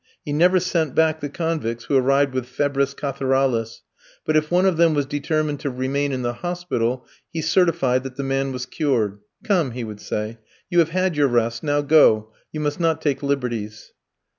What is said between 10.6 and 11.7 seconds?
"you have had your rest;